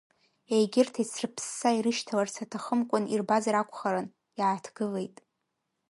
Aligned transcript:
Егьырҭ 0.57 0.95
еицрыԥсса 0.99 1.69
ирышьҭаларц 1.77 2.35
аҭахымкәан 2.43 3.03
ирбазар 3.13 3.55
акәхарын, 3.57 4.07
иааҭгылеит. 4.39 5.17